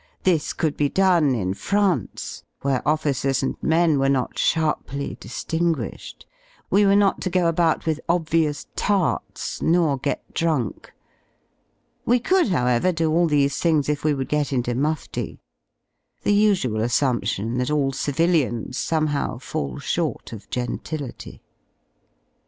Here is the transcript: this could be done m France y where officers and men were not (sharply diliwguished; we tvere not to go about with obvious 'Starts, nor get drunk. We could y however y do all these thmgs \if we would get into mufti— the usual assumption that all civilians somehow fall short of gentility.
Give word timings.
this 0.23 0.51
could 0.51 0.75
be 0.75 0.89
done 0.89 1.35
m 1.35 1.53
France 1.53 2.43
y 2.63 2.71
where 2.71 2.87
officers 2.87 3.43
and 3.43 3.55
men 3.61 3.99
were 3.99 4.09
not 4.09 4.35
(sharply 4.39 5.15
diliwguished; 5.21 6.25
we 6.71 6.81
tvere 6.81 6.97
not 6.97 7.21
to 7.21 7.29
go 7.29 7.45
about 7.45 7.85
with 7.85 7.99
obvious 8.09 8.65
'Starts, 8.75 9.61
nor 9.61 9.99
get 9.99 10.33
drunk. 10.33 10.91
We 12.03 12.17
could 12.19 12.47
y 12.51 12.57
however 12.57 12.87
y 12.87 12.91
do 12.93 13.11
all 13.11 13.27
these 13.27 13.53
thmgs 13.61 13.89
\if 13.89 14.03
we 14.03 14.15
would 14.15 14.27
get 14.27 14.51
into 14.51 14.73
mufti— 14.73 15.39
the 16.23 16.33
usual 16.33 16.81
assumption 16.81 17.59
that 17.59 17.69
all 17.69 17.91
civilians 17.91 18.79
somehow 18.79 19.37
fall 19.37 19.77
short 19.77 20.33
of 20.33 20.49
gentility. 20.49 21.43